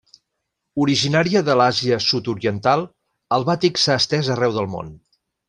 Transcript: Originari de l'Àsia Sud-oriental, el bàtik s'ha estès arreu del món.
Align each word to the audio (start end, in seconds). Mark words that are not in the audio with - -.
Originari 0.85 1.35
de 1.49 1.55
l'Àsia 1.61 1.99
Sud-oriental, 2.05 2.87
el 3.39 3.47
bàtik 3.51 3.79
s'ha 3.83 4.01
estès 4.05 4.33
arreu 4.39 4.59
del 4.59 4.73
món. 4.75 4.93